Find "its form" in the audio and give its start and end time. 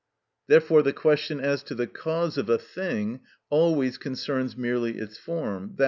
4.97-5.73